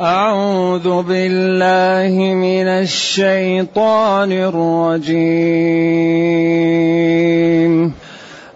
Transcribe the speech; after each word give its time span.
أعوذ 0.00 1.02
بالله 1.02 2.34
من 2.34 2.66
الشيطان 2.66 4.32
الرجيم. 4.32 5.14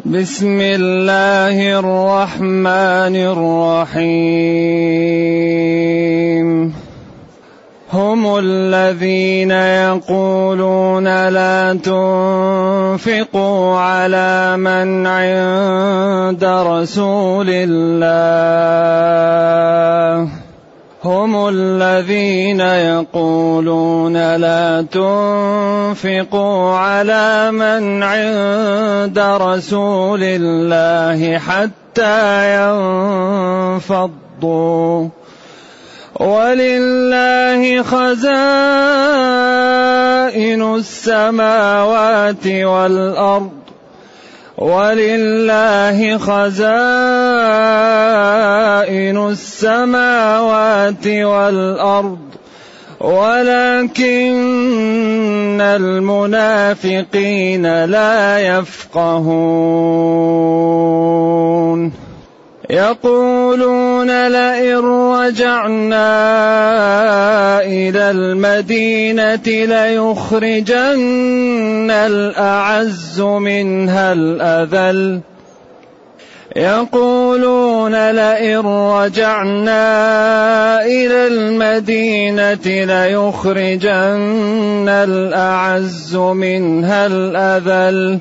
بسم 0.04 0.60
الله 0.60 1.78
الرحمن 1.78 3.16
الرحيم. 3.86 6.74
هم 7.92 8.38
الذين 8.38 9.50
يقولون 9.50 11.28
لا 11.28 11.78
تنفقوا 11.84 13.78
على 13.78 14.56
من 14.56 15.06
عند 15.06 16.44
رسول 16.44 17.50
الله. 17.50 18.68
هم 21.04 21.48
الذين 21.48 22.60
يقولون 22.60 24.36
لا 24.36 24.86
تنفقوا 24.92 26.74
على 26.74 27.50
من 27.52 28.02
عند 28.02 29.18
رسول 29.18 30.20
الله 30.22 31.38
حتى 31.38 32.56
ينفضوا. 33.78 35.08
ولله 36.20 37.82
خزائن 37.82 38.18
السماوات 40.74 42.46
والأرض. 42.46 43.67
ولله 44.58 46.18
خزائن 46.18 46.58
السماوات 49.30 51.06
والأرض 51.06 52.18
ولكن 53.00 54.40
المنافقين 55.60 57.04
لا 57.84 58.38
يفقهون. 58.58 59.28
يقولون 62.70 64.28
لئن 64.28 64.78
رجعنا 65.14 66.10
إلى 67.60 68.10
المدينة 68.10 69.46
ليخرجن 69.46 70.98
الأعز 71.90 73.20
منها 73.20 74.12
الأذل. 74.12 75.20
يقولون 76.56 78.10
لئن 78.10 78.66
رجعنا 78.66 79.82
إلى 80.84 81.26
المدينة 81.26 82.84
ليخرجن 82.84 84.08
الأعز 84.88 86.16
منها 86.16 87.06
الأذل. 87.06 88.18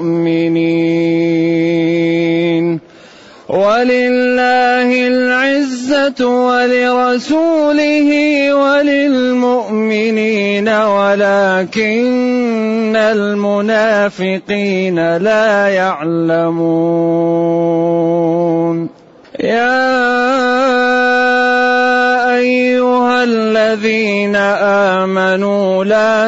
ولله 3.50 5.08
العزة 5.08 6.26
ولرسوله 6.26 8.10
وللمؤمنين. 8.56 10.70
ولكن 10.70 12.96
المنافقين 12.96 15.18
لا 15.18 15.68
يعلمون. 15.68 18.61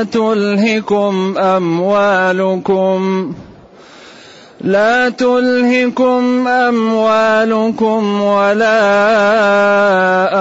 لا 0.03 0.09
تلهكم 0.09 1.37
أموالكم 1.37 3.33
لا 4.61 5.09
تلهكم 5.09 6.47
أموالكم 6.47 8.21
ولا 8.21 8.79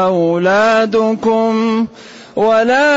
أولادكم 0.05 1.87
ولا 2.37 2.93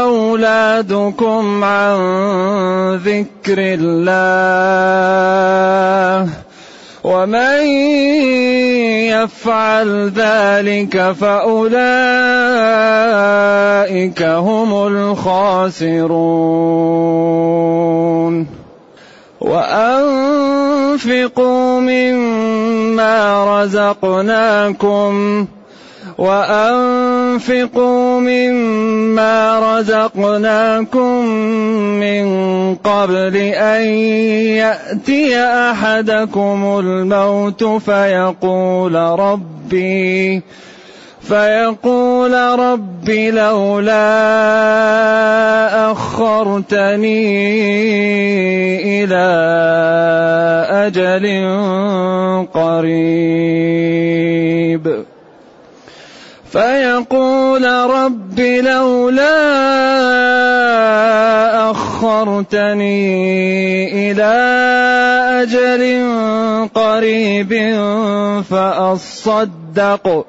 أولادكم 0.00 1.64
عن 1.64 1.98
ذكر 3.04 3.58
الله 3.58 4.08
ومن 7.04 7.62
يفعل 9.08 10.12
ذلك 10.16 11.12
فأولئك 11.20 11.72
هم 14.22 14.86
الخاسرون. 14.86 16.18
وأنفقوا 19.40 21.00
مما 21.80 23.44
رزقناكم. 23.62 25.46
وأنفقوا 26.18 28.20
مما 28.20 29.78
رزقناكم 29.78 31.26
من 32.00 32.26
قبل 32.74 33.36
أن 33.36 33.82
يأتي 34.58 35.38
أحدكم 35.38 36.78
الموت 36.78 37.64
فيقول 37.64 38.94
ربي 38.94 40.42
فيقول 41.20 42.34
رب 42.58 43.10
لولا 43.10 44.08
أخرتني 45.92 47.28
إلى 49.04 49.28
أجل 50.70 51.26
قريب. 52.54 53.88
فيقول 56.52 57.64
رب 57.64 58.40
لولا 58.40 59.38
أخرتني 61.70 63.00
إلى 64.10 64.34
أجل 65.42 65.82
قريب 66.74 67.52
فأصدق 68.50 70.26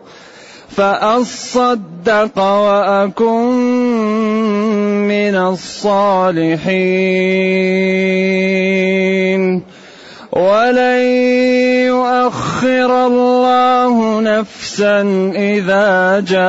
فأصدق 0.69 2.39
وأكن 2.39 3.45
من 5.07 5.35
الصالحين. 5.35 6.59
ولن 10.31 11.01
يؤخر 11.89 13.07
الله 13.07 14.21
نفسا 14.21 15.01
إذا 15.35 16.19
جاء 16.19 16.39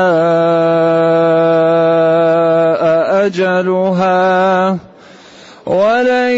أجلها. 3.26 4.76
ولن 5.66 6.32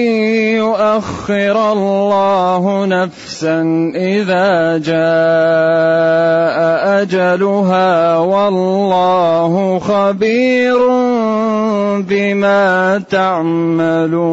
يؤخر 0.63 1.73
الله 1.73 2.87
نفسا 2.87 3.61
إذا 3.97 4.79
جاء 4.79 6.59
أجلها. 7.03 8.19
والله 8.19 9.79
خبير 9.79 10.79
بما 12.07 13.03
تعملون. 13.11 14.33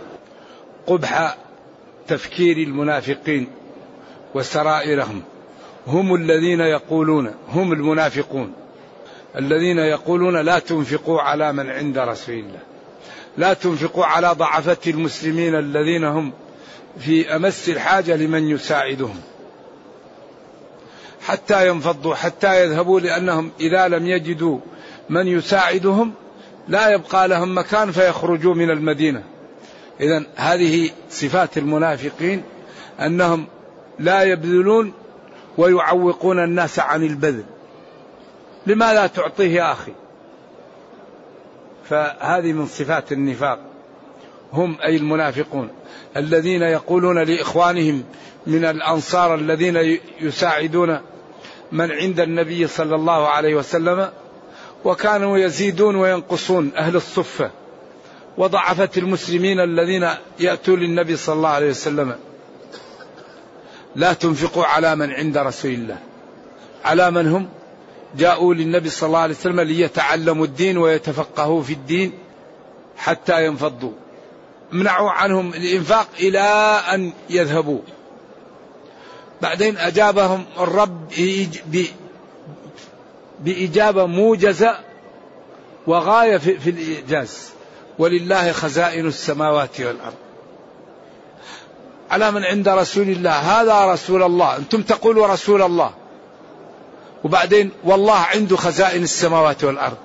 قبح 0.87 1.37
تفكير 2.07 2.57
المنافقين 2.57 3.47
وسرائرهم. 4.35 5.21
هم 5.87 6.15
الذين 6.15 6.59
يقولون 6.59 7.31
هم 7.49 7.73
المنافقون. 7.73 8.53
الذين 9.35 9.77
يقولون 9.77 10.37
لا 10.41 10.59
تنفقوا 10.59 11.21
على 11.21 11.53
من 11.53 11.69
عند 11.69 11.97
رسول 11.97 12.35
الله. 12.35 12.59
لا 13.37 13.53
تنفقوا 13.53 14.05
على 14.05 14.27
ضعفة 14.27 14.77
المسلمين 14.87 15.55
الذين 15.55 16.03
هم 16.03 16.31
في 16.99 17.35
أمس 17.35 17.69
الحاجة 17.69 18.15
لمن 18.15 18.49
يساعدهم. 18.49 19.21
حتى 21.27 21.67
ينفضوا 21.67 22.15
حتى 22.15 22.63
يذهبوا 22.63 22.99
لأنهم 22.99 23.51
إذا 23.59 23.87
لم 23.87 24.07
يجدوا 24.07 24.59
من 25.09 25.27
يساعدهم 25.27 26.13
لا 26.67 26.89
يبقى 26.89 27.27
لهم 27.27 27.57
مكان 27.57 27.91
فيخرجوا 27.91 28.55
من 28.55 28.69
المدينة. 28.69 29.23
إذا 30.01 30.23
هذه 30.35 30.89
صفات 31.09 31.57
المنافقين 31.57 32.43
أنهم 32.99 33.47
لا 33.99 34.23
يبذلون 34.23 34.93
ويعوقون 35.57 36.43
الناس 36.43 36.79
عن 36.79 37.03
البذل. 37.03 37.43
لما 38.67 38.93
لا 38.93 39.07
تعطيه 39.07 39.55
يا 39.55 39.71
أخي؟ 39.71 39.91
فهذه 41.89 42.53
من 42.53 42.65
صفات 42.65 43.11
النفاق. 43.11 43.59
هم 44.53 44.77
أي 44.83 44.95
المنافقون 44.95 45.69
الذين 46.17 46.61
يقولون 46.61 47.23
لإخوانهم 47.23 48.03
من 48.47 48.65
الأنصار 48.65 49.35
الذين 49.35 49.99
يساعدون 50.21 50.99
من 51.71 51.91
عند 51.91 52.19
النبي 52.19 52.67
صلى 52.67 52.95
الله 52.95 53.27
عليه 53.27 53.55
وسلم 53.55 54.09
وكانوا 54.85 55.37
يزيدون 55.37 55.95
وينقصون 55.95 56.71
أهل 56.77 56.95
الصفة. 56.95 57.51
وضعفة 58.41 58.89
المسلمين 58.97 59.59
الذين 59.59 60.09
يأتون 60.39 60.79
للنبي 60.79 61.17
صلى 61.17 61.35
الله 61.35 61.49
عليه 61.49 61.69
وسلم. 61.69 62.15
لا 63.95 64.13
تنفقوا 64.13 64.65
على 64.65 64.95
من 64.95 65.11
عند 65.11 65.37
رسول 65.37 65.71
الله. 65.71 65.97
على 66.85 67.11
من 67.11 67.27
هم؟ 67.27 67.49
جاءوا 68.17 68.53
للنبي 68.53 68.89
صلى 68.89 69.07
الله 69.07 69.19
عليه 69.19 69.35
وسلم 69.35 69.59
ليتعلموا 69.59 70.45
الدين 70.45 70.77
ويتفقهوا 70.77 71.63
في 71.63 71.73
الدين 71.73 72.13
حتى 72.97 73.45
ينفضوا. 73.45 73.93
منعوا 74.71 75.09
عنهم 75.09 75.53
الإنفاق 75.53 76.07
إلى 76.19 76.39
أن 76.93 77.11
يذهبوا. 77.29 77.81
بعدين 79.41 79.77
أجابهم 79.77 80.45
الرب 80.59 81.07
بإجابة 83.39 84.05
موجزة 84.05 84.79
وغاية 85.87 86.37
في 86.37 86.69
الإيجاز 86.69 87.51
ولله 88.01 88.51
خزائن 88.51 89.07
السماوات 89.07 89.79
والأرض. 89.79 90.13
على 92.11 92.31
من 92.31 92.43
عند 92.43 92.69
رسول 92.69 93.09
الله؟ 93.09 93.31
هذا 93.31 93.93
رسول 93.93 94.23
الله. 94.23 94.57
أنتم 94.57 94.81
تقولوا 94.81 95.27
رسول 95.27 95.61
الله. 95.61 95.91
وبعدين 97.23 97.71
والله 97.83 98.17
عنده 98.17 98.57
خزائن 98.57 99.03
السماوات 99.03 99.63
والأرض. 99.63 99.97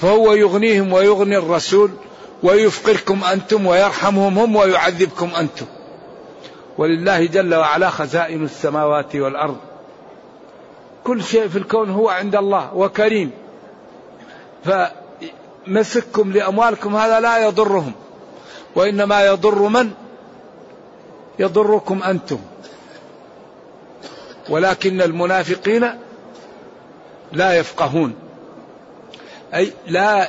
فهو 0.00 0.32
يغنيهم 0.32 0.92
ويغني 0.92 1.36
الرسول 1.36 1.90
ويفقركم 2.42 3.24
أنتم 3.24 3.66
ويرحمهم 3.66 4.38
هم 4.38 4.56
ويعذبكم 4.56 5.30
أنتم. 5.38 5.66
ولله 6.78 7.26
جل 7.26 7.54
وعلا 7.54 7.90
خزائن 7.90 8.44
السماوات 8.44 9.16
والأرض. 9.16 9.56
كل 11.04 11.24
شيء 11.24 11.48
في 11.48 11.58
الكون 11.58 11.90
هو 11.90 12.08
عند 12.08 12.36
الله 12.36 12.74
وكريم. 12.74 13.30
فمسككم 15.66 16.32
لأموالكم 16.32 16.96
هذا 16.96 17.20
لا 17.20 17.38
يضرهم. 17.38 17.92
وإنما 18.76 19.26
يضر 19.26 19.62
من؟ 19.68 19.90
يضركم 21.38 22.02
أنتم. 22.02 22.38
ولكن 24.48 25.02
المنافقين 25.02 25.90
لا 27.32 27.54
يفقهون. 27.54 28.14
أي 29.54 29.72
لا 29.86 30.28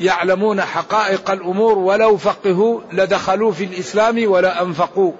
يعلمون 0.00 0.60
حقائق 0.60 1.30
الأمور 1.30 1.78
ولو 1.78 2.16
فقهوا 2.16 2.80
لدخلوا 2.92 3.52
في 3.52 3.64
الإسلام 3.64 4.30
ولا 4.30 4.62
أنفقوا. 4.62 5.12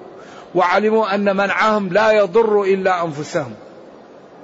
وعلموا 0.54 1.14
أن 1.14 1.36
منعهم 1.36 1.88
لا 1.88 2.12
يضر 2.12 2.62
إلا 2.62 3.04
أنفسهم. 3.04 3.54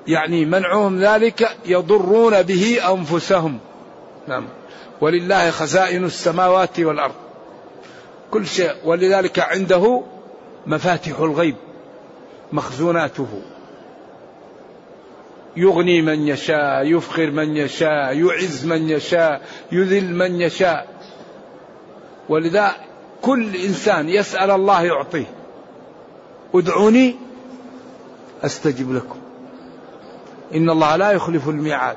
يعني 0.06 0.44
منعهم 0.44 0.98
ذلك 0.98 1.56
يضرون 1.66 2.42
به 2.42 2.78
أنفسهم. 2.92 3.58
نعم. 4.28 4.48
ولله 5.00 5.50
خزائن 5.50 6.04
السماوات 6.04 6.80
والأرض. 6.80 7.14
كل 8.30 8.46
شيء. 8.46 8.74
ولذلك 8.84 9.38
عنده 9.38 10.02
مفاتح 10.66 11.19
الغيب 11.19 11.56
مخزوناته. 12.52 13.42
يغني 15.56 16.02
من 16.02 16.28
يشاء 16.28 16.86
يفخر 16.86 17.30
من 17.30 17.56
يشاء 17.56 18.16
يعز 18.16 18.66
من 18.66 18.88
يشاء 18.88 19.42
يذل 19.72 20.14
من 20.14 20.40
يشاء. 20.40 20.88
ولذا 22.28 22.72
كل 23.22 23.56
إنسان 23.56 24.08
يسأل 24.08 24.50
الله 24.50 24.82
يعطيه. 24.82 25.26
ادعوني 26.54 27.16
أستجب 28.44 28.94
لكم. 28.94 29.19
إن 30.54 30.70
الله 30.70 30.96
لا 30.96 31.10
يخلف 31.10 31.48
الميعاد. 31.48 31.96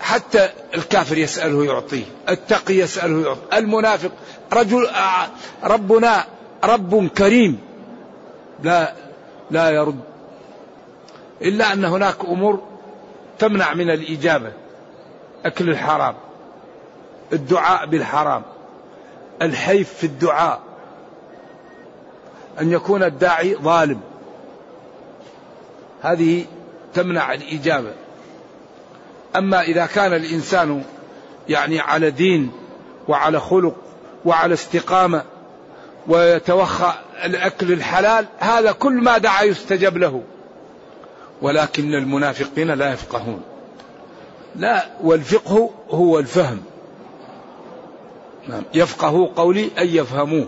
حتى 0.00 0.48
الكافر 0.74 1.18
يسأله 1.18 1.64
يعطيه 1.64 2.04
التقي 2.28 2.74
يسأله 2.74 3.26
يعطيه 3.26 3.58
المنافق 3.58 4.10
رجل 4.52 4.88
ربنا 5.64 6.24
رب 6.64 7.08
كريم. 7.08 7.60
لا 8.62 8.94
لا 9.50 9.70
يرد. 9.70 10.00
إلا 11.42 11.72
أن 11.72 11.84
هناك 11.84 12.24
أمور 12.24 12.62
تمنع 13.38 13.74
من 13.74 13.90
الإجابة. 13.90 14.52
أكل 15.44 15.70
الحرام 15.70 16.14
الدعاء 17.32 17.86
بالحرام 17.86 18.42
الحيف 19.42 19.94
في 19.94 20.04
الدعاء. 20.04 20.60
أن 22.60 22.72
يكون 22.72 23.02
الداعي 23.02 23.54
ظالم. 23.54 24.00
هذه 26.02 26.44
تمنع 26.94 27.34
الإجابة. 27.34 27.92
أما 29.36 29.62
إذا 29.62 29.86
كان 29.86 30.12
الإنسان 30.12 30.82
يعني 31.48 31.80
على 31.80 32.10
دين 32.10 32.52
وعلى 33.08 33.40
خلق 33.40 33.74
وعلى 34.24 34.54
استقامة 34.54 35.22
ويتوخى 36.08 36.92
الأكل 37.24 37.72
الحلال 37.72 38.26
هذا 38.38 38.72
كل 38.72 38.92
ما 38.92 39.18
دعا 39.18 39.42
يستجب 39.42 39.96
له. 39.96 40.22
ولكن 41.42 41.94
المنافقين 41.94 42.70
لا 42.70 42.92
يفقهون. 42.92 43.40
لا 44.56 44.86
والفقه 45.02 45.70
هو 45.90 46.18
الفهم. 46.18 46.62
نعم 48.48 48.62
يفقه 48.74 49.32
قولي 49.36 49.70
أي 49.78 49.96
يفهموه. 49.96 50.46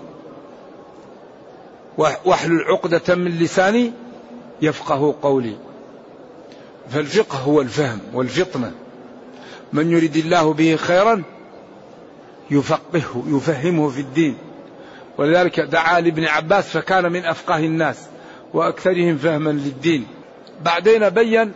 واحلل 1.99 2.65
عقدة 2.65 3.15
من 3.15 3.39
لساني 3.39 3.93
يفقه 4.63 5.15
قولي. 5.23 5.57
فالفقه 6.91 7.39
هو 7.39 7.61
الفهم 7.61 8.01
والفطنة. 8.13 8.73
من 9.73 9.93
يريد 9.93 10.17
الله 10.17 10.53
به 10.53 10.77
خيرا 10.77 11.23
يفقهه 12.51 13.25
يفهمه 13.27 13.89
في 13.89 14.01
الدين. 14.01 14.39
ولذلك 15.19 15.61
دعا 15.61 16.01
لابن 16.01 16.25
عباس 16.25 16.65
فكان 16.65 17.13
من 17.13 17.25
أفقه 17.25 17.57
الناس 17.57 17.97
وأكثرهم 18.55 19.19
فهما 19.19 19.51
للدين. 19.51 20.07
بعدين 20.63 21.09
بين 21.09 21.53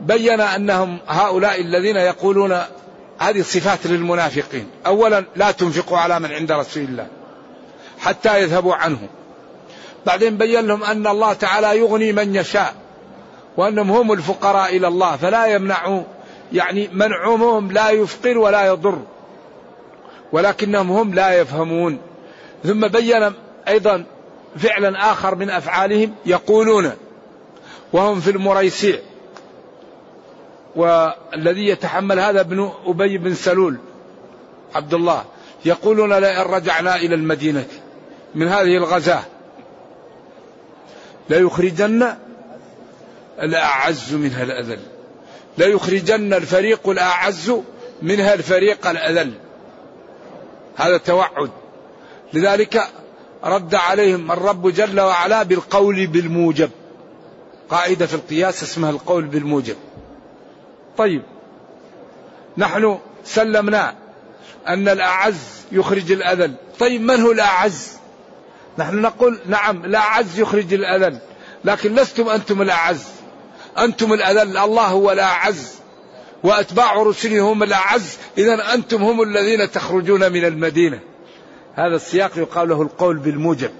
بين 0.00 0.40
أنهم 0.40 0.98
هؤلاء 1.08 1.60
الذين 1.60 1.96
يقولون 1.96 2.60
هذه 3.18 3.42
صفات 3.42 3.86
للمنافقين. 3.86 4.66
أولا 4.86 5.24
لا 5.36 5.50
تنفقوا 5.50 5.98
على 5.98 6.20
من 6.20 6.32
عند 6.32 6.52
رسول 6.52 6.82
الله 6.82 7.06
حتى 7.98 8.42
يذهبوا 8.42 8.74
عنه. 8.74 9.08
بعدين 10.06 10.36
بين 10.36 10.66
لهم 10.66 10.84
أن 10.84 11.06
الله 11.06 11.32
تعالى 11.32 11.78
يغني 11.78 12.12
من 12.12 12.34
يشاء. 12.34 12.83
وأنهم 13.56 13.90
هم 13.90 14.12
الفقراء 14.12 14.76
إلى 14.76 14.88
الله 14.88 15.16
فلا 15.16 15.46
يمنعوا 15.46 16.02
يعني 16.52 16.88
منعهم 16.92 17.72
لا 17.72 17.90
يفقر 17.90 18.38
ولا 18.38 18.66
يضر 18.66 18.98
ولكنهم 20.32 20.90
هم 20.90 21.14
لا 21.14 21.40
يفهمون. 21.40 21.98
ثم 22.64 22.88
بين 22.88 23.32
أيضا 23.68 24.04
فعلا 24.56 25.12
آخر 25.12 25.34
من 25.34 25.50
أفعالهم 25.50 26.14
يقولون 26.26 26.92
وهم 27.92 28.20
في 28.20 28.30
المريسيع 28.30 28.98
والذي 30.76 31.68
يتحمل 31.68 32.20
هذا 32.20 32.40
ابن 32.40 32.72
أبي 32.86 33.18
بن 33.18 33.34
سلول 33.34 33.76
عبد 34.74 34.94
الله 34.94 35.24
يقولون 35.64 36.12
لئن 36.12 36.42
رجعنا 36.42 36.96
إلى 36.96 37.14
المدينة 37.14 37.66
من 38.34 38.48
هذه 38.48 38.76
الغزاة 38.76 39.22
ليخرجن 41.30 42.14
الأعز 43.42 44.14
منها 44.14 44.42
الأذل. 44.42 44.80
ليخرجن 45.58 46.34
الفريق 46.34 46.88
الأعز 46.88 47.52
منها 48.02 48.34
الفريق 48.34 48.86
الأذل. 48.86 49.32
هذا 50.76 50.96
توعد 50.96 51.50
لذلك 52.32 52.88
رد 53.44 53.74
عليهم 53.74 54.32
الرب 54.32 54.68
جل 54.68 55.00
وعلا 55.00 55.42
بالقول 55.42 56.06
بالموجب. 56.06 56.70
قاعدة 57.70 58.06
في 58.06 58.14
القياس 58.14 58.62
اسمها 58.62 58.90
القول 58.90 59.24
بالموجب. 59.24 59.76
طيب. 60.98 61.22
نحن 62.56 62.98
سلمنا 63.24 63.94
أن 64.68 64.88
الأعز 64.88 65.64
يخرج 65.72 66.12
الأذل. 66.12 66.54
طيب 66.78 67.00
من 67.00 67.20
هو 67.20 67.32
الأعز؟ 67.32 67.92
نحن 68.78 69.00
نقول 69.00 69.40
نعم 69.46 69.84
الأعز 69.84 70.38
يخرج 70.40 70.74
الأذل. 70.74 71.18
لكن 71.64 71.94
لستم 71.94 72.28
أنتم 72.28 72.62
الأعز. 72.62 73.04
أنتم 73.78 74.12
الأذل 74.12 74.56
الله 74.56 74.86
هو 74.86 75.12
الأعز 75.12 75.74
وأتباع 76.42 77.02
رسله 77.02 77.40
هم 77.40 77.62
الأعز 77.62 78.16
إذا 78.38 78.74
أنتم 78.74 79.02
هم 79.02 79.22
الذين 79.22 79.70
تخرجون 79.70 80.32
من 80.32 80.44
المدينة. 80.44 81.00
هذا 81.74 81.96
السياق 81.96 82.38
يقال 82.38 82.68
له 82.68 82.82
القول 82.82 83.16
بالموجب. 83.16 83.70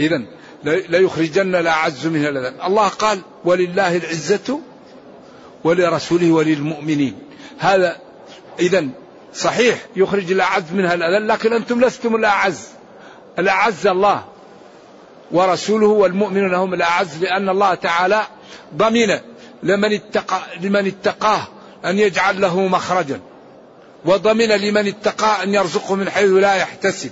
إذا 0.00 0.22
ليخرجن 0.64 1.54
الأعز 1.54 2.06
منها 2.06 2.28
الأذل. 2.28 2.60
الله 2.60 2.88
قال 2.88 3.20
ولله 3.44 3.96
العزة 3.96 4.60
ولرسوله 5.64 6.32
وللمؤمنين. 6.32 7.18
هذا 7.58 7.96
إذا 8.60 8.88
صحيح 9.34 9.78
يخرج 9.96 10.32
الأعز 10.32 10.72
منها 10.72 10.94
الأذل 10.94 11.28
لكن 11.28 11.52
أنتم 11.52 11.80
لستم 11.84 12.16
الأعز 12.16 12.68
الأعز 13.38 13.86
الله 13.86 14.24
ورسوله 15.30 15.86
والمؤمنون 15.86 16.54
هم 16.54 16.74
الأعز 16.74 17.22
لأن 17.22 17.48
الله 17.48 17.74
تعالى 17.74 18.22
ضمن 18.76 19.18
لمن 19.62 19.92
اتقى 19.92 20.40
لمن 20.60 20.86
اتقاه 20.86 21.42
أن 21.84 21.98
يجعل 21.98 22.40
له 22.40 22.60
مخرجا. 22.60 23.20
وضمن 24.04 24.48
لمن 24.48 24.88
اتقى 24.88 25.42
أن 25.42 25.54
يرزقه 25.54 25.94
من 25.94 26.10
حيث 26.10 26.30
لا 26.30 26.54
يحتسب. 26.54 27.10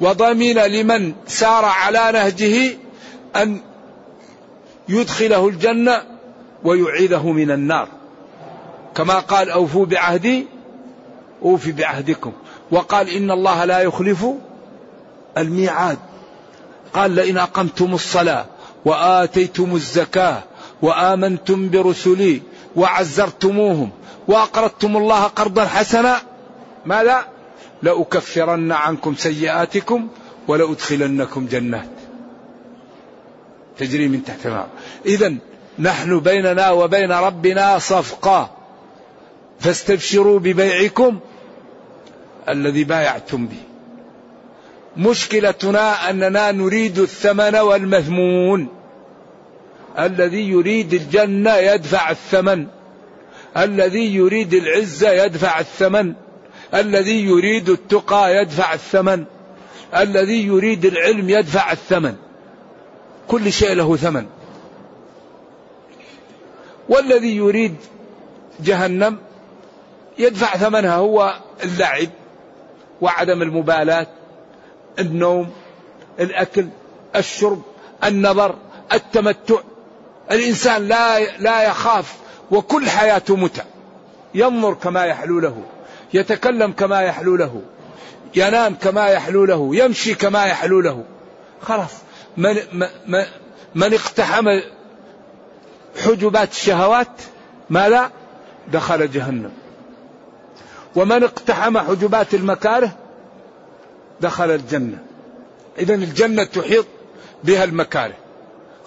وضمن 0.00 0.54
لمن 0.54 1.14
سار 1.26 1.64
على 1.64 2.10
نهجه 2.12 2.76
أن 3.36 3.60
يدخله 4.88 5.48
الجنة 5.48 6.02
ويعيده 6.64 7.22
من 7.22 7.50
النار. 7.50 7.88
كما 8.94 9.18
قال 9.18 9.50
أوفوا 9.50 9.86
بعهدي 9.86 10.46
أوفي 11.42 11.72
بعهدكم 11.72 12.32
وقال 12.70 13.08
إن 13.08 13.30
الله 13.30 13.64
لا 13.64 13.80
يخلف 13.80 14.26
الميعاد 15.38 15.98
قال 16.92 17.10
لئن 17.10 17.38
أقمتم 17.38 17.94
الصلاة 17.94 18.46
وآتيتم 18.84 19.74
الزكاة 19.74 20.42
وآمنتم 20.82 21.70
برسلي 21.70 22.42
وعزرتموهم 22.76 23.90
وأقرضتم 24.28 24.96
الله 24.96 25.22
قرضا 25.22 25.64
حسنا. 25.64 26.20
ماذا؟ 26.86 27.24
لأكفرن 27.82 28.72
عنكم 28.72 29.14
سيئاتكم 29.14 30.08
ولأدخلنكم 30.48 31.46
جنات. 31.46 31.90
تجري 33.78 34.08
من 34.08 34.24
تحت 34.24 34.46
النار 34.46 34.66
إذا 35.06 35.34
نحن 35.78 36.20
بيننا 36.20 36.70
وبين 36.70 37.12
ربنا 37.12 37.78
صفقة. 37.78 38.50
فاستبشروا 39.60 40.38
ببيعكم 40.38 41.18
الذي 42.48 42.84
بايعتم 42.84 43.46
به. 43.46 43.67
مشكلتنا 44.98 46.10
أننا 46.10 46.52
نريد 46.52 46.98
الثمن 46.98 47.56
والمذمون 47.56 48.68
الذي 49.98 50.48
يريد 50.48 50.94
الجنة 50.94 51.54
يدفع 51.56 52.10
الثمن. 52.10 52.66
الذي 53.56 54.14
يريد 54.14 54.54
العزة 54.54 55.10
يدفع 55.10 55.60
الثمن. 55.60 56.14
الذي 56.74 57.24
يريد 57.24 57.68
التقى 57.68 58.36
يدفع 58.36 58.74
الثمن. 58.74 59.24
الذي 59.96 60.46
يريد 60.46 60.84
العلم 60.84 61.30
يدفع 61.30 61.72
الثمن. 61.72 62.14
كل 63.28 63.52
شيء 63.52 63.72
له 63.72 63.96
ثمن. 63.96 64.26
والذي 66.88 67.36
يريد 67.36 67.74
جهنم 68.60 69.18
يدفع 70.18 70.56
ثمنها 70.56 70.96
هو 70.96 71.34
اللعب 71.64 72.08
وعدم 73.00 73.42
المبالاة. 73.42 74.06
النوم 74.98 75.50
الأكل 76.20 76.66
الشرب 77.16 77.62
النظر 78.04 78.54
التمتع. 78.92 79.60
الإنسان 80.30 80.88
لا 80.88 81.20
لا 81.38 81.62
يخاف 81.62 82.16
وكل 82.50 82.90
حياته 82.90 83.36
متع 83.36 83.62
ينظر 84.34 84.74
كما 84.74 85.04
يحلو 85.04 85.40
له 85.40 85.62
يتكلم 86.14 86.72
كما 86.72 87.00
يحلو 87.00 87.36
له 87.36 87.62
ينام 88.36 88.74
كما 88.74 89.08
يحلو 89.08 89.44
له 89.44 89.76
يمشي 89.76 90.14
كما 90.14 90.44
يحلو 90.44 90.80
له. 90.80 91.04
خلاص 91.62 91.90
من, 92.36 92.56
من, 93.06 93.24
من 93.74 93.94
اقتحم 93.94 94.60
حجبات 96.04 96.50
الشهوات 96.50 97.20
ماذا؟ 97.70 98.10
دخل 98.72 99.10
جهنم. 99.10 99.52
ومن 100.96 101.22
اقتحم 101.22 101.78
حجبات 101.78 102.34
المكاره 102.34 102.96
دخل 104.20 104.50
الجنة. 104.50 104.98
إذا 105.78 105.94
الجنة 105.94 106.44
تحيط 106.44 106.86
بها 107.44 107.64
المكاره. 107.64 108.14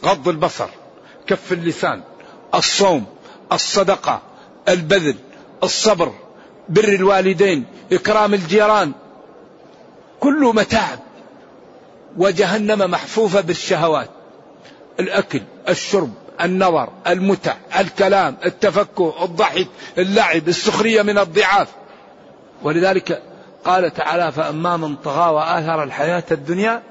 غض 0.05 0.27
البصر 0.27 0.69
كف 1.27 1.53
اللسان 1.53 2.01
الصوم 2.55 3.05
الصدقة 3.51 4.21
البذل 4.69 5.15
الصبر 5.63 6.13
بر 6.69 6.83
الوالدين 6.83 7.65
إكرام 7.91 8.33
الجيران. 8.33 8.91
كله 10.19 10.53
متاع. 10.53 10.99
وجهنم 12.17 12.91
محفوفة 12.91 13.41
بالشهوات. 13.41 14.09
الأكل 14.99 15.41
الشرب 15.69 16.13
النظر 16.41 16.89
المتع 17.07 17.55
الكلام 17.79 18.37
التفكه 18.45 19.23
الضحك 19.23 19.67
اللعب 19.97 20.47
السخرية 20.47 21.01
من 21.01 21.17
الضعاف. 21.17 21.67
ولذلك 22.63 23.21
قال 23.65 23.93
تعالى 23.93 24.31
فأما 24.31 24.77
من 24.77 24.95
طغى 24.95 25.33
وآثر 25.33 25.83
الحياة 25.83 26.23
الدنيا 26.31 26.81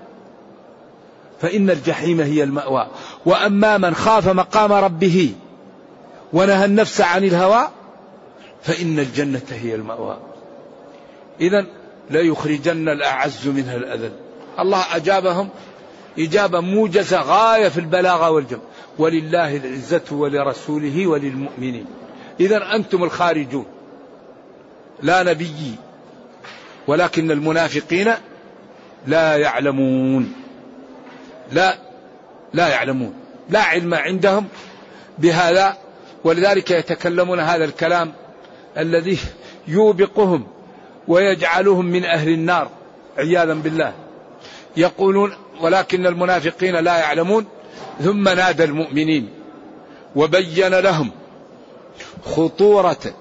فإن 1.40 1.70
الجحيم 1.70 2.20
هي 2.20 2.42
المأوى. 2.42 2.86
وأما 3.26 3.78
من 3.78 3.94
خاف 3.94 4.28
مقام 4.28 4.72
ربه 4.72 5.34
ونهى 6.32 6.64
النفس 6.64 7.00
عن 7.00 7.24
الهوى 7.24 7.68
فإن 8.62 8.98
الجنة 8.98 9.42
هي 9.50 9.74
المأوى. 9.74 10.18
إذا 11.40 11.66
لا 12.10 12.20
يخرجن 12.20 12.88
الأعز 12.88 13.48
منها 13.48 13.76
الأذل. 13.76 14.12
الله 14.58 14.96
أجابهم 14.96 15.48
إجابة 16.18 16.60
موجزة 16.60 17.20
غاية 17.20 17.68
في 17.68 17.80
البلاغة 17.80 18.30
والجمع. 18.30 18.60
ولله 18.98 19.56
العزة 19.56 20.04
ولرسوله 20.10 21.06
وللمؤمنين. 21.06 21.86
إذا 22.40 22.74
أنتم 22.74 23.04
الخارجون. 23.04 23.66
لا 25.02 25.22
نبي 25.22 25.74
ولكن 26.86 27.30
المنافقين 27.30 28.12
لا 29.06 29.36
يعلمون. 29.36 30.32
لا 31.52 31.78
لا 32.54 32.68
يعلمون. 32.68 33.14
لا 33.48 33.62
علم 33.62 33.94
عندهم 33.94 34.48
بهذا 35.18 35.76
ولذلك 36.24 36.70
يتكلمون 36.70 37.40
هذا 37.40 37.64
الكلام 37.64 38.12
الذي 38.78 39.18
يوبقهم 39.68 40.46
ويجعلهم 41.08 41.84
من 41.84 42.04
أهل 42.04 42.28
النار 42.28 42.70
عياذا 43.18 43.54
بالله. 43.54 43.92
يقولون 44.76 45.32
ولكن 45.60 46.06
المنافقين 46.06 46.76
لا 46.76 46.98
يعلمون 46.98 47.46
ثم 48.00 48.28
نادى 48.28 48.64
المؤمنين 48.64 49.28
وبين 50.16 50.74
لهم 50.74 51.10
خطورة 52.24 53.14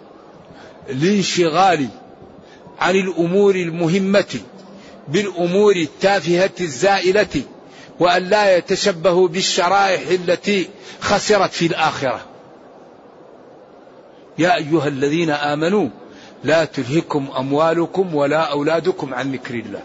الانشغال 0.89 1.87
عن 2.79 2.95
الأمور 2.95 3.55
المهمة 3.55 4.39
بالأمور 5.07 5.75
التافهة 5.75 6.51
الزائلة 6.61 7.43
وأن 7.99 8.23
لا 8.23 8.57
يتشبهوا 8.57 9.27
بالشرائح 9.27 10.01
التي 10.09 10.69
خسرت 11.01 11.51
في 11.51 11.65
الآخرة. 11.65 12.21
يا 14.37 14.55
أيها 14.55 14.87
الذين 14.87 15.29
آمنوا 15.29 15.89
لا 16.43 16.65
تلهكم 16.65 17.27
أموالكم 17.37 18.15
ولا 18.15 18.41
أولادكم 18.51 19.13
عن 19.13 19.31
ذكر 19.31 19.53
الله. 19.53 19.81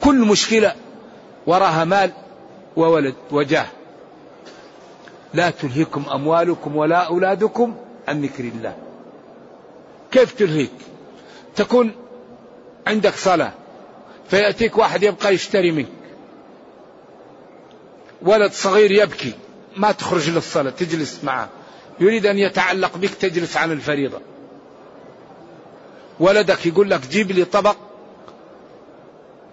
كل 0.00 0.18
مشكلة 0.18 0.74
وراها 1.46 1.84
مال 1.84 2.12
وولد 2.76 3.14
وجاه. 3.30 3.66
لا 5.34 5.50
تلهكم 5.50 6.04
أموالكم 6.12 6.76
ولا 6.76 6.96
أولادكم 6.96 7.74
عن 8.08 8.22
ذكر 8.22 8.44
الله. 8.44 8.76
كيف 10.12 10.32
تلهيك؟ 10.32 10.70
تكون 11.56 11.92
عندك 12.86 13.14
صلاة 13.14 13.52
فيأتيك 14.30 14.78
واحد 14.78 15.02
يبقى 15.02 15.34
يشتري 15.34 15.72
منك. 15.72 15.88
ولد 18.22 18.52
صغير 18.52 18.90
يبكي 18.90 19.32
ما 19.76 19.92
تخرج 19.92 20.30
للصلاة 20.30 20.70
تجلس 20.70 21.24
معه. 21.24 21.48
يريد 22.00 22.26
أن 22.26 22.38
يتعلق 22.38 22.96
بك 22.96 23.10
تجلس 23.10 23.56
عن 23.56 23.72
الفريضة. 23.72 24.20
ولدك 26.20 26.66
يقول 26.66 26.90
لك 26.90 27.00
جيب 27.06 27.30
لي 27.30 27.44
طبق 27.44 27.76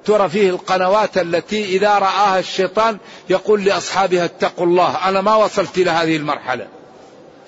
ترى 0.06 0.30
فيه 0.30 0.50
القنوات 0.50 1.18
التي 1.18 1.66
إذا 1.66 2.00
رآها 2.00 2.40
الشيطان 2.40 2.98
يقول 3.30 3.66
لأصحابها 3.66 4.26
اتقوا 4.26 4.66
الله 4.66 5.10
أنا 5.10 5.22
ما 5.22 5.36
وصلت 5.36 5.78
إلى 5.78 5.92
هذه 5.92 6.18
المرحلة. 6.18 6.68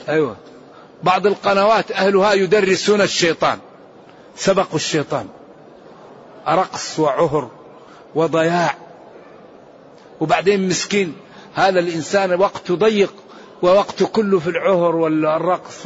أيوة. 0.09 0.35
بعض 1.03 1.27
القنوات 1.27 1.91
أهلها 1.91 2.33
يدرسون 2.33 3.01
الشيطان 3.01 3.59
سبقوا 4.35 4.75
الشيطان. 4.75 5.27
رقص 6.47 6.99
وعهر 6.99 7.49
وضياع. 8.15 8.75
وبعدين 10.19 10.67
مسكين 10.67 11.15
هذا 11.53 11.79
الإنسان 11.79 12.39
وقته 12.39 12.75
ضيق 12.75 13.13
ووقته 13.61 14.07
كله 14.07 14.39
في 14.39 14.49
العهر 14.49 14.95
والرقص 14.95 15.85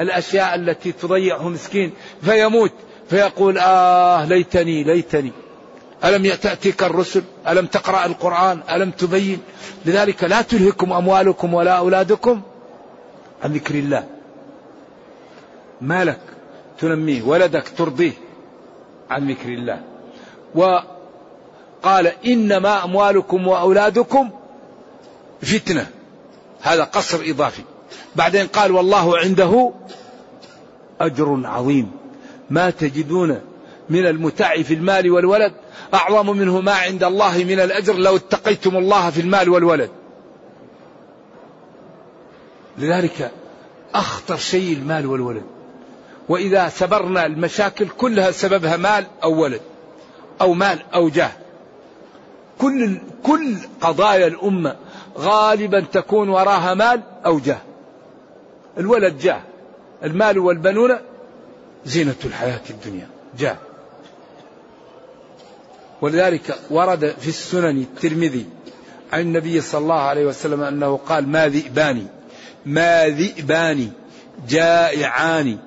والأشياء 0.00 0.54
التي 0.54 0.92
تضيعه 0.92 1.48
مسكين 1.48 1.92
فيموت. 2.22 2.72
فيقول 3.10 3.58
آه 3.58 4.24
ليتني 4.24 4.84
ليتني. 4.84 5.32
ألم 6.04 6.34
تأتيك 6.34 6.82
الرسل؟ 6.82 7.22
ألم 7.48 7.66
تقرأ 7.66 8.06
القرآن؟ 8.06 8.60
ألم 8.70 8.90
تبين؟ 8.90 9.40
لذلك 9.86 10.24
لا 10.24 10.42
تلهكم 10.42 10.92
أموالكم 10.92 11.54
ولا 11.54 11.72
أولادكم. 11.72 12.42
عن 13.44 13.52
ذكر 13.52 13.74
الله. 13.74 14.06
مالك 15.80 16.20
تنميه 16.78 17.22
ولدك 17.22 17.68
ترضيه 17.68 18.12
عن 19.10 19.30
ذكر 19.30 19.48
الله. 19.48 19.80
وقال 20.54 22.06
إنما 22.26 22.84
أموالكم 22.84 23.48
وأولادكم 23.48 24.30
فتنة. 25.42 25.86
هذا 26.60 26.84
قصر 26.84 27.18
إضافي. 27.26 27.62
بعدين 28.16 28.46
قال 28.46 28.72
والله 28.72 29.18
عنده 29.18 29.72
أجر 31.00 31.40
عظيم. 31.44 31.90
ما 32.50 32.70
تجدون 32.70 33.40
من 33.90 34.06
المتاع 34.06 34.62
في 34.62 34.74
المال 34.74 35.10
والولد؟ 35.10 35.52
أعظم 35.94 36.36
منه 36.36 36.60
ما 36.60 36.72
عند 36.72 37.04
الله 37.04 37.38
من 37.38 37.60
الأجر 37.60 37.94
لو 37.94 38.16
اتقيتم 38.16 38.76
الله 38.76 39.10
في 39.10 39.20
المال 39.20 39.48
والولد. 39.48 39.90
لذلك 42.78 43.30
أخطر 43.94 44.36
شيء 44.36 44.76
المال 44.76 45.06
والولد. 45.06 45.42
وإذا 46.28 46.68
سبرنا 46.68 47.26
المشاكل 47.26 47.88
كلها 47.88 48.30
سببها 48.30 48.76
مال 48.76 49.06
أو 49.22 49.42
ولد 49.42 49.60
أو 50.40 50.54
مال 50.54 50.78
أو 50.94 51.08
جاه. 51.08 51.32
كل 52.58 52.98
كل 53.22 53.56
قضايا 53.80 54.26
الأمة 54.26 54.76
غالبا 55.18 55.80
تكون 55.80 56.28
وراها 56.28 56.74
مال 56.74 57.02
أو 57.26 57.38
جاه. 57.38 57.60
الولد 58.78 59.18
جاه. 59.18 59.40
المال 60.04 60.38
والبنون 60.38 60.96
زينة 61.86 62.14
الحياة 62.24 62.60
الدنيا. 62.70 63.08
جاه. 63.38 63.56
ولذلك 66.02 66.58
ورد 66.70 67.14
في 67.20 67.28
السنن 67.28 67.80
الترمذي 67.80 68.46
عن 69.12 69.20
النبي 69.20 69.60
صلى 69.60 69.80
الله 69.80 70.00
عليه 70.00 70.26
وسلم 70.26 70.62
أنه 70.62 70.96
قال 70.96 71.28
ما 71.28 71.48
ذئبان 71.48 72.06
ما 72.66 73.08
ذئبان 73.08 73.90
جائعان 74.48 75.58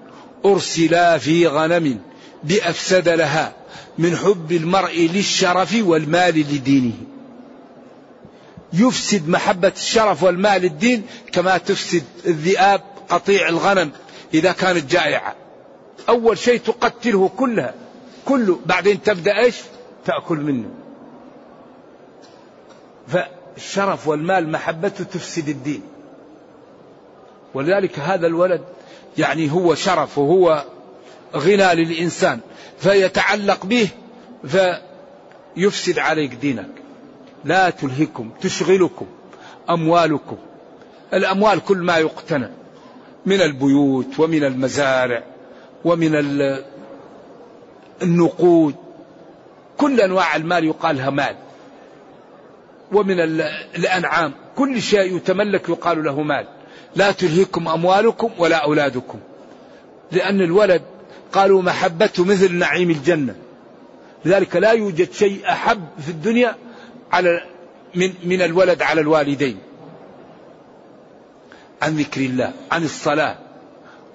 أرسلا 0.45 1.17
في 1.17 1.47
غنم 1.47 2.01
بأفسد 2.43 3.09
لها 3.09 3.53
من 3.97 4.17
حب 4.17 4.51
المرء 4.51 5.09
للشرف 5.13 5.75
والمال 5.81 6.39
لدينه. 6.39 6.93
يفسد 8.73 9.29
محبة 9.29 9.71
الشرف 9.75 10.23
والمال 10.23 10.61
للدين 10.61 11.03
كما 11.31 11.57
تفسد 11.57 12.03
الذئاب 12.25 12.81
قطيع 13.09 13.49
الغنم 13.49 13.91
إذا 14.33 14.51
كانت 14.51 14.91
جائعة. 14.91 15.35
أول 16.09 16.37
شيء 16.37 16.59
تقتله 16.59 17.29
كلها. 17.37 17.73
كله 18.25 18.59
بعدين 18.65 19.03
تبدأ 19.03 19.37
إيش؟ 19.37 19.55
تأكل 20.05 20.37
منه. 20.37 20.69
فالشرف 23.07 24.07
والمال 24.07 24.51
محبته 24.51 25.03
تفسد 25.03 25.49
الدين. 25.49 25.81
ولذلك 27.53 27.99
هذا 27.99 28.27
الولد 28.27 28.61
يعني 29.17 29.51
هو 29.51 29.75
شرف 29.75 30.17
وهو 30.17 30.63
غنى 31.35 31.75
للإنسان 31.75 32.39
فيتعلق 32.79 33.65
به 33.65 33.89
فيفسد 34.47 35.99
عليك 35.99 36.33
دينك. 36.33 36.69
لا 37.45 37.69
تلهكم 37.69 38.29
تشغلكم 38.41 39.05
أموالكم. 39.69 40.37
الأموال 41.13 41.59
كل 41.65 41.77
ما 41.77 41.97
يقتنى 41.97 42.49
من 43.25 43.41
البيوت 43.41 44.19
ومن 44.19 44.43
المزارع 44.43 45.23
ومن 45.85 46.15
النقود. 48.01 48.75
كل 49.77 50.01
أنواع 50.01 50.35
المال 50.35 50.65
يقال 50.65 50.97
لها 50.97 51.09
مال. 51.09 51.35
ومن 52.91 53.19
الأنعام. 53.75 54.33
كل 54.57 54.81
شيء 54.81 55.15
يتملك 55.15 55.69
يقال 55.69 56.03
له 56.03 56.21
مال. 56.21 56.47
لا 56.95 57.11
تلهكم 57.11 57.67
أموالكم 57.67 58.31
ولا 58.37 58.55
أولادكم. 58.55 59.19
لأن 60.11 60.41
الولد 60.41 60.81
قالوا 61.33 61.61
محبته 61.61 62.25
مثل 62.25 62.53
نعيم 62.55 62.89
الجنة. 62.89 63.35
لذلك 64.25 64.55
لا 64.55 64.71
يوجد 64.71 65.11
شيء 65.11 65.41
أحب 65.49 65.87
في 65.99 66.09
الدنيا 66.09 66.55
على 67.11 67.43
من 67.95 68.13
من 68.23 68.41
الولد 68.41 68.81
على 68.81 69.01
الوالدين. 69.01 69.57
عن 71.81 71.95
ذكر 71.95 72.21
الله 72.21 72.53
عن 72.71 72.83
الصلاة 72.83 73.37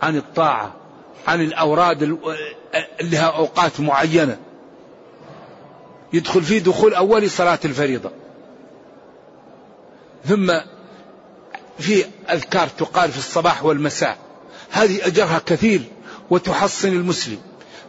عن 0.03 0.17
الطاعة 0.17 0.75
عن 1.29 1.41
الأوراد 1.41 2.19
لها 3.03 3.27
أوقات 3.27 3.81
معينة. 3.81 4.39
يدخل 6.13 6.43
فيه 6.43 6.59
دخول 6.59 6.95
أول 6.95 7.31
صلاة 7.31 7.59
الفريضة. 7.65 8.11
ثم 10.25 10.53
في 11.79 12.05
أذكار 12.31 12.69
تقال 12.69 13.11
في 13.13 13.19
الصباح 13.19 13.65
والمساء. 13.65 14.19
هذه 14.71 15.07
أجرها 15.07 15.41
كثير 15.47 15.83
وتحصن 16.31 16.89
المسلم. 16.89 17.39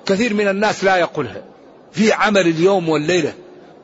كثير 0.06 0.34
من 0.34 0.48
الناس 0.48 0.84
لا 0.84 0.96
يقولها. 0.96 1.44
في 1.92 2.12
عمل 2.14 2.48
اليوم 2.48 2.90
والليلة 2.90 3.34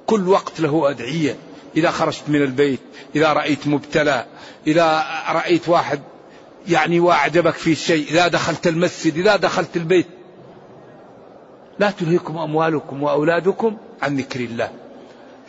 كل 0.05 0.27
وقت 0.29 0.59
له 0.59 0.89
أدعية. 0.89 1.37
إذا 1.77 1.91
خرجت 1.91 2.23
من 2.27 2.41
البيت 2.41 2.79
إذا 3.15 3.33
رأيت 3.33 3.67
مبتلى 3.67 4.25
إذا 4.67 5.05
رأيت 5.29 5.69
واحد 5.69 5.99
يعني 6.67 6.99
وأعجبك 6.99 7.53
في 7.53 7.75
شيء 7.75 8.07
إذا 8.09 8.27
دخلت 8.27 8.67
المسجد 8.67 9.17
إذا 9.17 9.35
دخلت 9.35 9.77
البيت. 9.77 10.07
لا 11.79 11.91
تلهكم 11.91 12.37
أموالكم 12.37 13.03
وأولادكم 13.03 13.77
عن 14.01 14.17
ذكر 14.17 14.39
الله 14.39 14.71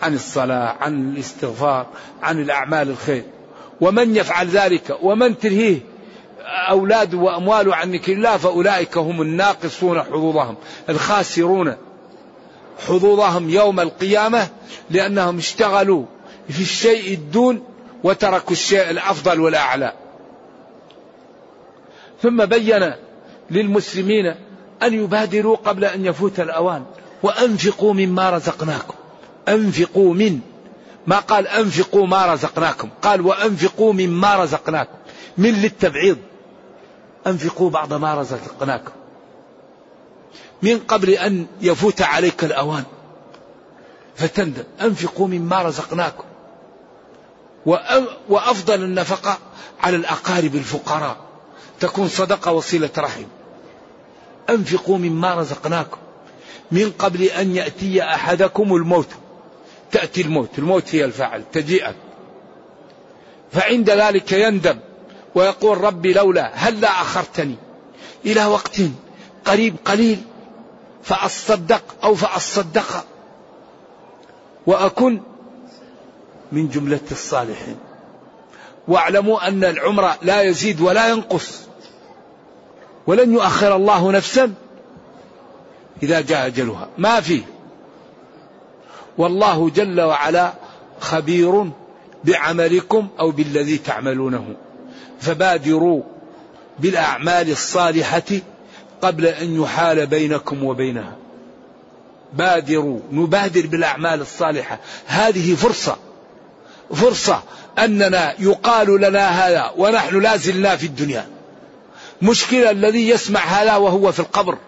عن 0.02 0.14
الصلاة 0.14 0.76
عن 0.80 1.12
الاستغفار 1.12 1.86
عن 2.22 2.40
الأعمال 2.40 2.90
الخير. 2.90 3.24
ومن 3.84 4.16
يفعل 4.16 4.48
ذلك 4.48 4.98
ومن 5.02 5.38
تلهيه 5.38 5.80
أولاده 6.70 7.18
وأمواله 7.18 7.76
عن 7.76 7.92
ذكر 7.92 8.12
الله 8.12 8.36
فأولئك 8.36 8.98
هم 8.98 9.22
الناقصون 9.22 10.02
حظوظهم 10.02 10.56
الخاسرون 10.88 11.76
حظوظهم 12.88 13.50
يوم 13.50 13.80
القيامة 13.80 14.48
لأنهم 14.90 15.38
اشتغلوا 15.38 16.04
في 16.48 16.62
الشيء 16.62 17.14
الدون 17.14 17.64
وتركوا 18.04 18.52
الشيء 18.52 18.90
الأفضل 18.90 19.40
والأعلى. 19.40 19.92
ثم 22.22 22.44
بين 22.44 22.92
للمسلمين 23.50 24.34
أن 24.82 24.94
يبادروا 24.94 25.56
قبل 25.56 25.84
أن 25.84 26.04
يفوت 26.04 26.40
الأوان 26.40 26.84
وأنفقوا 27.22 27.94
مما 27.94 28.30
رزقناكم 28.30 28.94
أنفقوا 29.48 30.14
من 30.14 30.40
ما 31.06 31.18
قال 31.18 31.48
أنفقوا 31.48 32.06
ما 32.06 32.32
رزقناكم. 32.32 32.88
قال 33.02 33.20
وأنفقوا 33.20 33.92
مما 33.92 34.36
رزقناكم. 34.36 34.96
من 35.38 35.50
للتبعيض. 35.50 36.18
أنفقوا 37.26 37.70
بعض 37.70 37.92
ما 37.92 38.14
رزقناكم. 38.14 38.92
من 40.62 40.78
قبل 40.78 41.10
أن 41.10 41.46
يفوت 41.60 42.02
عليك 42.02 42.44
الأوان. 42.44 42.84
فتندم. 44.16 44.64
أنفقوا 44.82 45.28
مما 45.28 45.62
رزقناكم. 45.62 46.24
وأفضل 48.28 48.82
النفقة 48.82 49.38
على 49.80 49.96
الأقارب 49.96 50.54
الفقراء. 50.54 51.16
تكون 51.80 52.08
صدقة 52.08 52.52
وصلة 52.52 52.90
رحم. 52.98 53.24
أنفقوا 54.50 54.98
مما 54.98 55.34
رزقناكم. 55.34 55.98
من 56.70 56.92
قبل 56.98 57.22
أن 57.22 57.56
يأتي 57.56 58.02
أحدكم 58.02 58.74
الموت. 58.74 59.08
تأتي 59.94 60.20
الموت 60.20 60.58
الموت 60.58 60.94
هي 60.94 61.04
الفاعل 61.04 61.42
تجيئك. 61.52 61.96
فعند 63.52 63.90
ذلك 63.90 64.32
يندم 64.32 64.78
ويقول 65.34 65.80
ربي 65.80 66.12
لولا 66.12 66.50
هل 66.54 66.80
لا 66.80 66.88
أخرتني 66.88 67.56
إلى 68.26 68.44
وقت 68.44 68.80
قريب 69.44 69.76
قليل 69.84 70.18
فأصدق 71.02 71.82
أو 72.04 72.14
فأصدق 72.14 73.06
وأكن 74.66 75.20
من 76.52 76.68
جملة 76.68 77.00
الصالحين. 77.10 77.76
واعلموا 78.88 79.48
أن 79.48 79.64
العمر 79.64 80.12
لا 80.22 80.42
يزيد 80.42 80.80
ولا 80.80 81.08
ينقص. 81.08 81.60
ولن 83.06 83.32
يؤخر 83.32 83.76
الله 83.76 84.12
نفسا 84.12 84.54
إذا 86.02 86.20
جاء 86.20 86.46
أجلها. 86.46 86.88
ما 86.98 87.20
فيه؟ 87.20 87.53
والله 89.18 89.70
جل 89.70 90.00
وعلا 90.00 90.52
خبير 91.00 91.70
بعملكم 92.24 93.08
أو 93.20 93.30
بالذي 93.30 93.78
تعملونه. 93.78 94.44
فبادروا 95.20 96.02
بالأعمال 96.78 97.50
الصالحة 97.50 98.22
قبل 99.02 99.26
أن 99.26 99.62
يحال 99.62 100.06
بينكم 100.06 100.64
وبينها. 100.64 101.16
بادروا 102.32 103.00
نبادر 103.12 103.66
بالأعمال 103.66 104.20
الصالحة. 104.20 104.78
هذه 105.06 105.54
فرصة. 105.54 105.96
فرصة 106.94 107.42
أننا 107.78 108.34
يقال 108.38 109.00
لنا 109.00 109.28
هذا 109.28 109.72
ونحن 109.76 110.20
لا 110.20 110.36
زلنا 110.36 110.76
في 110.76 110.86
الدنيا. 110.86 111.28
مشكلة 112.22 112.70
الذي 112.70 113.08
يسمع 113.08 113.40
هذا 113.40 113.76
وهو 113.76 114.12
في 114.12 114.20
القبر. 114.20 114.58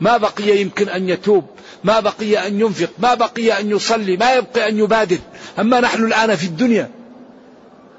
ما 0.00 0.16
بقي 0.16 0.60
يمكن 0.60 0.88
أن 0.88 1.08
يتوب. 1.08 1.44
ما 1.86 2.00
بقي 2.00 2.46
أن 2.46 2.60
ينفق 2.60 2.90
ما 2.98 3.14
بقي 3.14 3.60
أن 3.60 3.70
يصلي 3.70 4.16
ما 4.16 4.34
يبقي 4.34 4.68
أن 4.68 4.78
يبادر 4.78 5.18
أما 5.58 5.80
نحن 5.80 6.04
الآن 6.04 6.36
في 6.36 6.44
الدنيا 6.44 6.90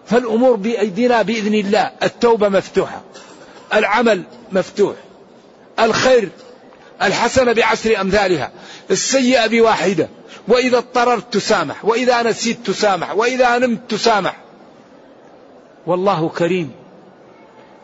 فالأمور 0.06 0.56
بأيدينا 0.56 1.22
بإذن 1.22 1.54
الله. 1.54 1.92
التوبة 2.04 2.50
مفتوحة 2.50 3.02
العمل 3.74 4.24
مفتوح 4.52 4.96
الخير 5.80 6.30
الحسنة 7.02 7.54
بعشر 7.54 8.02
أمثالها 8.02 8.52
السيئة 8.92 9.48
بواحدة. 9.48 10.10
وإذا 10.48 10.78
اضطررت 10.78 11.34
تسامح 11.34 11.86
وإذا 11.86 12.24
نسيت 12.24 12.58
تسامح 12.66 13.16
وإذا 13.16 13.58
نمت 13.58 13.80
تسامح. 13.90 14.38
والله 15.86 16.30
كريم. 16.30 16.72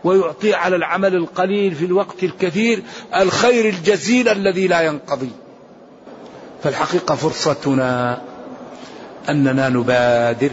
ويعطي 0.04 0.54
على 0.54 0.76
العمل 0.76 1.16
القليل 1.16 1.76
في 1.76 1.86
الوقت 1.86 2.24
الكثير 2.24 2.84
الخير 3.16 3.70
الجزيل 3.70 4.30
الذي 4.30 4.68
لا 4.68 4.82
ينقضي. 4.82 5.30
فالحقيقة 6.63 7.15
فرصتنا 7.15 8.21
أننا 9.30 9.69
نبادر. 9.69 10.52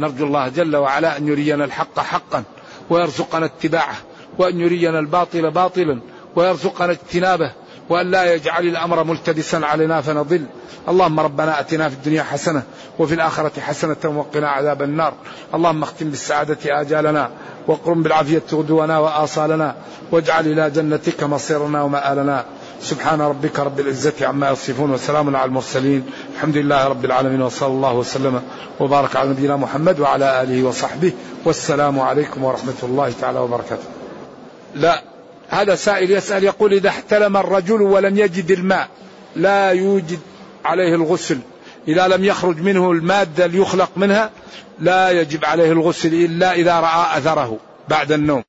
نرجو 0.00 0.24
الله 0.24 0.48
جل 0.48 0.76
وعلا 0.76 1.16
أن 1.16 1.28
يرينا 1.28 1.64
الحق 1.64 2.00
حقا 2.00 2.42
ويرزقنا 2.90 3.46
اتباعه 3.46 3.96
وأن 4.38 4.60
يرينا 4.60 4.98
الباطل 4.98 5.50
باطلا 5.50 6.00
ويرزقنا 6.36 6.92
اجتنابه 6.92 7.52
وأن 7.88 8.10
لا 8.10 8.34
يجعل 8.34 8.66
الأمر 8.66 9.04
ملتبسا 9.04 9.56
علينا 9.56 10.00
فنضل. 10.00 10.44
اللهم 10.88 11.20
ربنا 11.20 11.60
أتنا 11.60 11.88
في 11.88 11.94
الدنيا 11.94 12.22
حسنة 12.22 12.62
وفي 12.98 13.14
الآخرة 13.14 13.60
حسنة 13.60 13.96
وقنا 14.04 14.48
عذاب 14.48 14.82
النار. 14.82 15.14
اللهم 15.54 15.82
اختم 15.82 16.10
بالسعادة 16.10 16.80
آجالنا 16.80 17.30
وقرم 17.66 18.02
بالعافية 18.02 18.42
غدونا 18.52 18.98
وآصالنا 18.98 19.74
واجعل 20.12 20.46
إلى 20.46 20.70
جنتك 20.70 21.22
مصيرنا 21.22 21.82
ومآلنا. 21.82 22.44
سبحان 22.80 23.20
ربك 23.20 23.58
رب 23.58 23.80
العزة 23.80 24.26
عما 24.26 24.50
يصفون 24.50 24.90
وسلام 24.90 25.36
على 25.36 25.44
المرسلين. 25.44 26.06
الحمد 26.34 26.56
لله 26.56 26.86
رب 26.86 27.04
العالمين 27.04 27.42
وصلى 27.42 27.68
الله 27.68 27.92
وسلم 27.94 28.42
وبارك 28.80 29.16
على 29.16 29.30
نبينا 29.30 29.56
محمد 29.56 30.00
وعلى 30.00 30.42
آله 30.42 30.64
وصحبه. 30.64 31.12
والسلام 31.44 32.00
عليكم 32.00 32.44
ورحمة 32.44 32.74
الله 32.82 33.12
تعالى 33.20 33.38
وبركاته. 33.38 33.84
لا 34.74 35.02
هذا 35.48 35.74
سائل 35.74 36.10
يسأل 36.10 36.44
يقول 36.44 36.72
إذا 36.72 36.88
احتلم 36.88 37.36
الرجل 37.36 37.82
ولم 37.82 38.18
يجد 38.18 38.50
الماء 38.50 38.88
لا 39.36 39.70
يوجد 39.70 40.20
عليه 40.64 40.94
الغسل. 40.94 41.38
إذا 41.88 42.08
لم 42.08 42.24
يخرج 42.24 42.60
منه 42.60 42.90
المادة 42.90 43.46
ليخلق 43.46 43.90
منها 43.96 44.30
لا 44.78 45.10
يجب 45.10 45.44
عليه 45.44 45.72
الغسل 45.72 46.14
إلا 46.14 46.52
إذا 46.52 46.80
رأى 46.80 47.18
أثره 47.18 47.56
بعد 47.88 48.12
النوم. 48.12 48.42